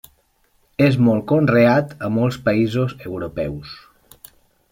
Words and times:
És 0.85 0.95
molt 1.07 1.27
conreat 1.31 1.93
a 2.07 2.09
molts 2.17 2.41
països 2.49 2.97
europeus. 3.11 3.77